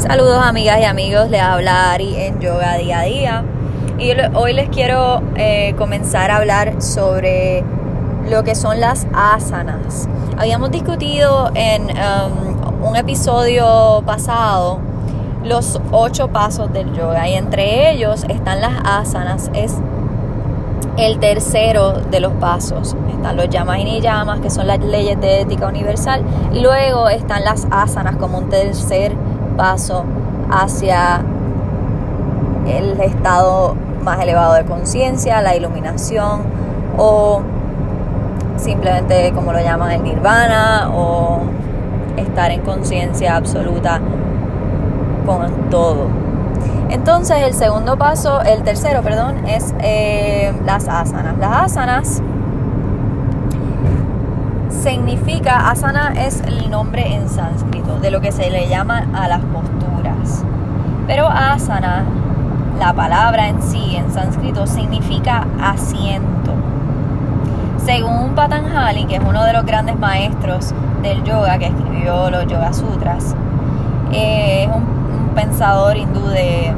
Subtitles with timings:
[0.00, 3.44] Saludos amigas y amigos, les habla Ari en Yoga Día a Día
[3.98, 7.62] y hoy les quiero eh, comenzar a hablar sobre
[8.26, 10.08] lo que son las asanas.
[10.38, 14.78] Habíamos discutido en um, un episodio pasado
[15.44, 19.76] los ocho pasos del yoga y entre ellos están las asanas, es
[20.96, 22.96] el tercero de los pasos.
[23.10, 26.22] Están los yamas y niyamas, que son las leyes de ética universal,
[26.52, 29.14] y luego están las asanas como un tercer
[29.56, 30.04] paso
[30.50, 31.22] hacia
[32.66, 36.42] el estado más elevado de conciencia, la iluminación
[36.96, 37.42] o
[38.56, 41.40] simplemente como lo llaman el nirvana o
[42.16, 44.00] estar en conciencia absoluta
[45.26, 46.08] con todo.
[46.90, 51.38] Entonces el segundo paso, el tercero, perdón, es eh, las asanas.
[51.38, 52.22] Las asanas
[54.80, 59.40] significa, asana es el nombre en sánscrito de lo que se le llama a las
[59.40, 60.42] posturas.
[61.06, 62.04] Pero asana,
[62.78, 66.54] la palabra en sí en sánscrito significa asiento.
[67.84, 72.72] Según Patanjali, que es uno de los grandes maestros del yoga que escribió los Yoga
[72.72, 73.34] Sutras,
[74.12, 75.00] eh, es un,
[75.34, 76.74] pensador hindú de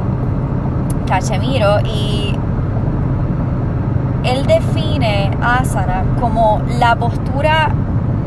[1.07, 2.35] Cachemiro y
[4.25, 7.71] él define asana como la postura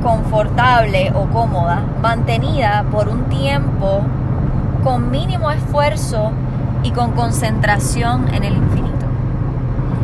[0.03, 4.01] confortable o cómoda, mantenida por un tiempo
[4.83, 6.31] con mínimo esfuerzo
[6.83, 9.05] y con concentración en el infinito.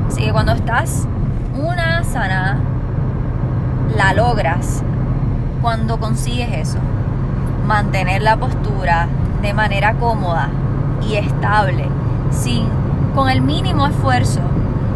[0.08, 1.08] Así que cuando estás
[1.54, 2.60] una sana,
[3.96, 4.84] la logras
[5.62, 6.80] cuando consigues eso.
[7.68, 9.08] Mantener la postura
[9.42, 10.50] de manera cómoda
[11.08, 11.88] y estable,
[12.32, 12.68] sin,
[13.14, 14.42] con el mínimo esfuerzo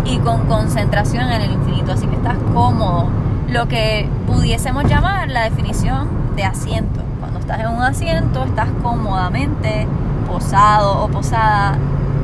[0.06, 1.94] y con concentración en el infinito.
[1.94, 3.08] Así que estás cómodo
[3.50, 7.02] lo que pudiésemos llamar la definición de asiento.
[7.20, 9.88] Cuando estás en un asiento, estás cómodamente
[10.28, 11.78] posado o posada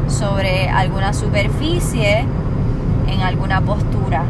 [0.07, 2.25] sobre alguna superficie,
[3.07, 4.23] en alguna postura.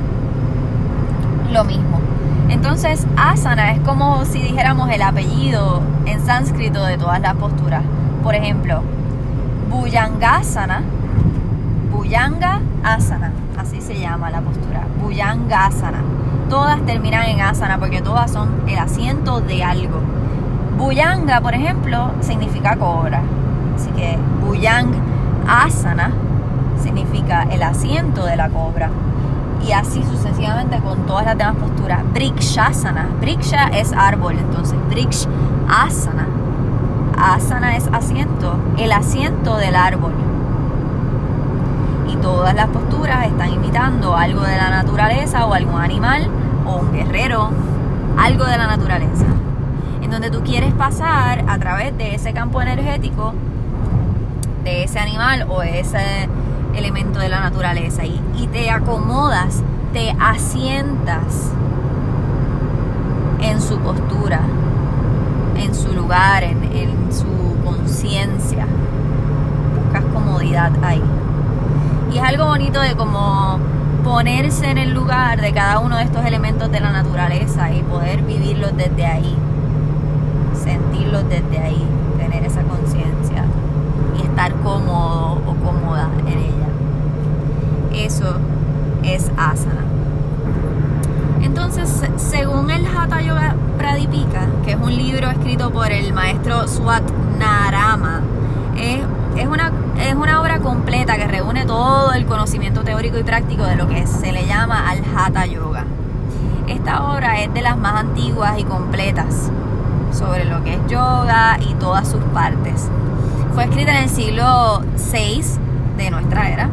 [1.51, 1.99] Lo mismo.
[2.49, 7.83] Entonces, asana es como si dijéramos el apellido en sánscrito de todas las posturas.
[8.23, 8.81] Por ejemplo,
[9.69, 10.83] Bhujangasana,
[11.91, 13.31] Bhujanga Asana,
[13.61, 16.01] así se llama la postura, Bhujangasana
[16.51, 20.01] todas terminan en asana porque todas son el asiento de algo.
[20.77, 23.21] Buyanga, por ejemplo, significa cobra.
[23.73, 24.91] Así que Buyang
[25.47, 26.11] asana
[26.83, 28.89] significa el asiento de la cobra.
[29.65, 32.03] Y así sucesivamente con todas las demás posturas.
[32.13, 33.07] Brikshasana.
[33.21, 35.27] Briksha es árbol, entonces Briksh
[35.69, 36.27] asana.
[37.17, 40.30] Asana es asiento, el asiento del árbol.
[42.11, 46.27] Y todas las posturas están imitando algo de la naturaleza o algún animal
[46.65, 47.49] o un guerrero,
[48.17, 49.25] algo de la naturaleza,
[50.01, 53.33] en donde tú quieres pasar a través de ese campo energético,
[54.63, 56.27] de ese animal o ese
[56.75, 58.19] elemento de la naturaleza y,
[58.51, 61.51] te acomodas, te asientas
[63.39, 64.41] en su postura,
[65.55, 67.25] en su lugar, en, en su
[67.63, 68.67] conciencia.
[69.75, 71.01] Buscas comodidad ahí.
[72.31, 73.59] Algo bonito de como
[74.05, 78.21] ponerse en el lugar de cada uno de estos elementos de la naturaleza y poder
[78.21, 79.35] vivirlos desde ahí,
[80.53, 81.85] sentirlos desde ahí,
[82.17, 83.43] tener esa conciencia
[84.17, 88.05] y estar cómodo o cómoda en ella.
[88.05, 88.37] Eso
[89.03, 89.83] es asana.
[91.41, 97.03] Entonces, según el Hatha Yoga Pradipika, que es un libro escrito por el maestro Swat
[97.37, 98.21] Narama,
[98.77, 99.01] es
[99.41, 103.75] es una, es una obra completa que reúne todo el conocimiento teórico y práctico de
[103.75, 105.85] lo que se le llama al Hatha Yoga.
[106.67, 109.49] Esta obra es de las más antiguas y completas
[110.13, 112.87] sobre lo que es yoga y todas sus partes.
[113.53, 114.81] Fue escrita en el siglo
[115.11, 115.43] VI
[115.97, 116.69] de nuestra era.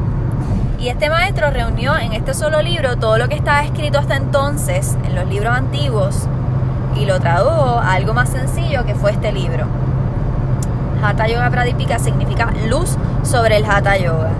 [0.78, 4.96] Y este maestro reunió en este solo libro todo lo que estaba escrito hasta entonces
[5.04, 6.28] en los libros antiguos
[6.96, 9.66] y lo tradujo a algo más sencillo que fue este libro.
[11.02, 14.30] Hatha Yoga Pradipika significa luz sobre el Hatha Yoga.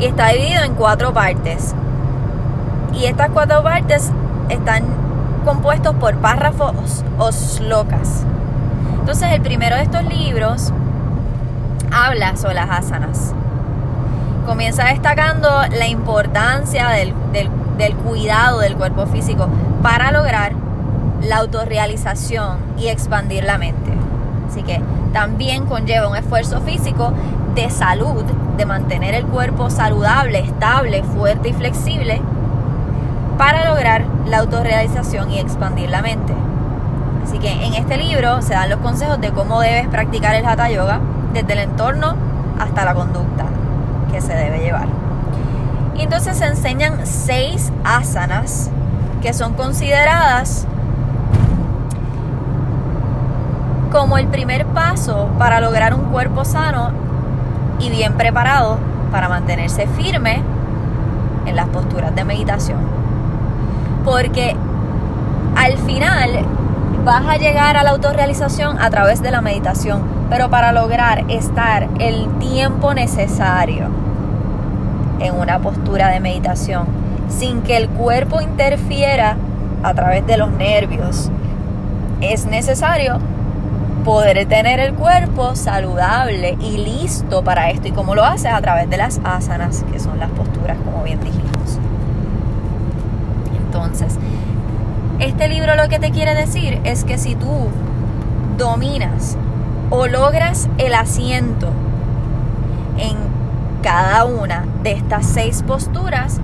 [0.00, 1.74] Y está dividido en cuatro partes.
[2.92, 4.10] Y estas cuatro partes
[4.48, 4.84] están
[5.44, 8.24] compuestos por párrafos o slokas.
[9.00, 10.72] Entonces el primero de estos libros
[11.90, 13.32] habla sobre las asanas.
[14.46, 19.48] Comienza destacando la importancia del, del cuidado del cuerpo físico
[19.82, 20.52] para lograr
[21.22, 23.92] la autorrealización y expandir la mente.
[24.48, 24.80] Así que
[25.12, 27.12] también conlleva un esfuerzo físico
[27.54, 28.24] de salud,
[28.56, 32.20] de mantener el cuerpo saludable, estable, fuerte y flexible
[33.36, 36.34] para lograr la autorrealización y expandir la mente.
[37.24, 40.70] Así que en este libro se dan los consejos de cómo debes practicar el Hatha
[40.70, 41.00] Yoga
[41.32, 42.16] desde el entorno
[42.58, 43.44] hasta la conducta
[44.12, 44.88] que se debe llevar.
[45.96, 48.70] Y entonces se enseñan seis asanas
[49.20, 50.66] que son consideradas
[53.90, 56.90] como el primer paso para lograr un cuerpo sano
[57.80, 58.78] y bien preparado
[59.10, 60.42] para mantenerse firme
[61.46, 62.78] en las posturas de meditación.
[64.04, 64.56] Porque
[65.56, 66.30] al final
[67.04, 71.88] vas a llegar a la autorrealización a través de la meditación, pero para lograr estar
[71.98, 73.86] el tiempo necesario
[75.20, 76.86] en una postura de meditación,
[77.28, 79.36] sin que el cuerpo interfiera
[79.82, 81.30] a través de los nervios,
[82.20, 83.18] es necesario
[84.08, 87.88] poder tener el cuerpo saludable y listo para esto.
[87.88, 88.50] ¿Y cómo lo haces?
[88.50, 91.78] A través de las asanas, que son las posturas, como bien dijimos.
[93.54, 94.14] Entonces,
[95.18, 97.68] este libro lo que te quiere decir es que si tú
[98.56, 99.36] dominas
[99.90, 101.68] o logras el asiento
[102.96, 103.14] en
[103.82, 106.40] cada una de estas seis posturas,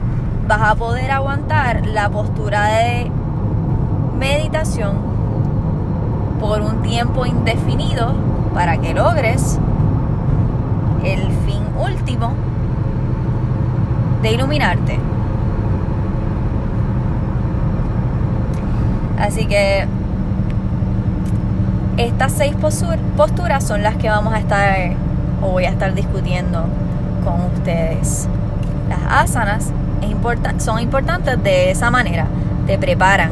[0.47, 3.11] vas a poder aguantar la postura de
[4.19, 5.14] meditación
[6.41, 8.15] por un tiempo indefinido
[8.53, 9.59] para que logres
[11.05, 12.33] el fin último
[14.23, 14.99] de iluminarte.
[19.19, 19.87] Así que
[21.97, 22.55] estas seis
[23.17, 24.77] posturas son las que vamos a estar
[25.43, 26.65] o voy a estar discutiendo
[27.25, 28.29] con ustedes.
[28.89, 29.73] Las asanas
[30.59, 32.27] son importantes de esa manera,
[32.67, 33.31] te preparan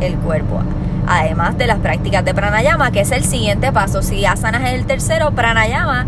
[0.00, 0.60] el cuerpo
[1.06, 4.02] además de las prácticas de pranayama, que es el siguiente paso.
[4.02, 6.06] Si asana es el tercero, pranayama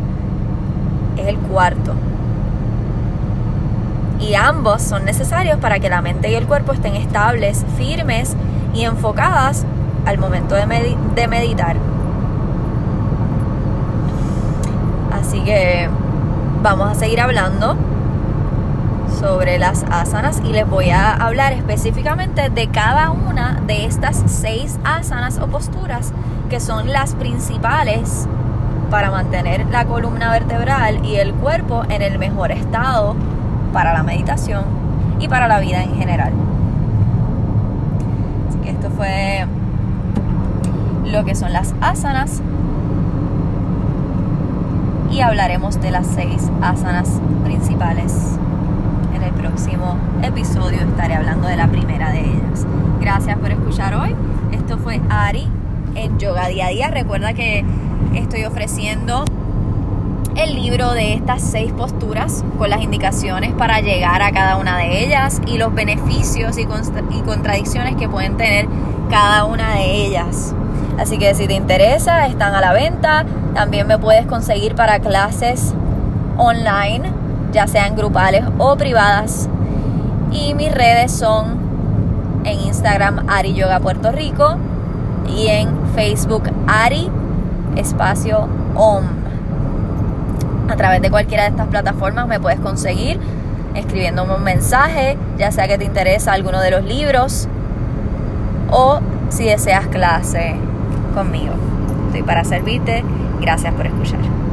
[1.17, 1.95] es el cuarto.
[4.21, 8.35] Y ambos son necesarios para que la mente y el cuerpo estén estables, firmes
[8.75, 9.65] y enfocadas
[10.07, 11.77] al momento de, de meditar.
[15.13, 15.89] Así que
[16.63, 17.77] vamos a seguir hablando
[19.19, 24.79] sobre las asanas y les voy a hablar específicamente de cada una de estas seis
[24.85, 26.13] asanas o posturas
[26.51, 28.29] que son las principales
[28.91, 33.17] para mantener la columna vertebral y el cuerpo en el mejor estado
[33.73, 34.65] para la meditación
[35.19, 36.33] y para la vida en general.
[38.63, 39.47] Que esto fue
[41.05, 42.43] lo que son las asanas
[45.11, 48.39] y hablaremos de las seis asanas principales
[49.17, 52.67] en el próximo episodio estaré hablando de la primera de ellas.
[53.01, 54.15] Gracias por escuchar hoy.
[54.53, 55.49] Esto fue Ari
[55.95, 56.91] en Yoga Día a Día.
[56.91, 57.65] Recuerda que
[58.15, 59.25] estoy ofreciendo
[60.37, 65.05] el libro de estas seis posturas con las indicaciones para llegar a cada una de
[65.05, 68.69] ellas y los beneficios y, y contradicciones que pueden tener
[69.09, 70.55] cada una de ellas.
[70.99, 73.25] Así que si te interesa, están a la venta.
[73.55, 75.73] También me puedes conseguir para clases
[76.37, 77.26] online
[77.57, 79.49] ya sean grupales o privadas.
[80.31, 81.57] Y mis redes son
[82.45, 84.57] en Instagram Ari Yoga Puerto Rico
[85.27, 87.11] y en Facebook Ari
[87.75, 89.05] Espacio OM.
[90.69, 93.19] A través de cualquiera de estas plataformas me puedes conseguir
[93.75, 97.49] escribiéndome un mensaje, ya sea que te interesa alguno de los libros
[98.71, 99.01] o
[99.31, 100.57] si deseas clase
[101.15, 101.55] conmigo.
[102.09, 103.03] Estoy para servirte.
[103.41, 104.46] Gracias por escuchar.